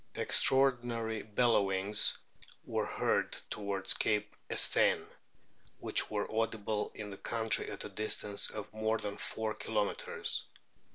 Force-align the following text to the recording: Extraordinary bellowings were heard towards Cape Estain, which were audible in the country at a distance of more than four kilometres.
Extraordinary 0.15 1.21
bellowings 1.21 2.17
were 2.65 2.87
heard 2.87 3.33
towards 3.51 3.93
Cape 3.93 4.35
Estain, 4.49 5.05
which 5.77 6.09
were 6.09 6.27
audible 6.35 6.91
in 6.95 7.11
the 7.11 7.17
country 7.17 7.69
at 7.69 7.83
a 7.85 7.89
distance 7.89 8.49
of 8.49 8.73
more 8.73 8.97
than 8.97 9.15
four 9.15 9.53
kilometres. 9.53 10.47